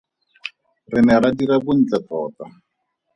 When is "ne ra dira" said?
1.05-1.55